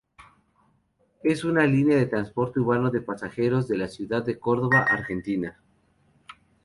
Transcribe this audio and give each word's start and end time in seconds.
Es 1.21 1.43
una 1.43 1.67
línea 1.67 1.95
de 1.95 2.07
transporte 2.07 2.59
urbano 2.59 2.89
de 2.89 3.01
pasajeros 3.01 3.67
de 3.67 3.77
la 3.77 3.87
ciudad 3.87 4.25
de 4.25 4.39
Córdoba, 4.39 4.79
Argentina. 4.89 5.59